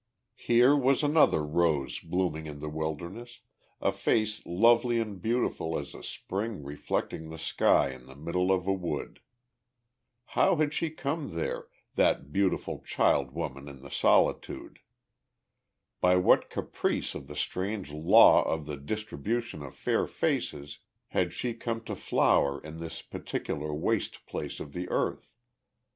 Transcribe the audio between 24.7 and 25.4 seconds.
the earth?